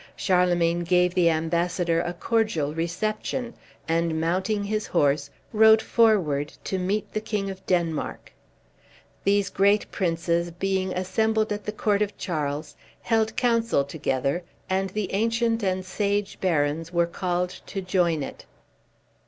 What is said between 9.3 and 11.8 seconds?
great princes, being assembled at the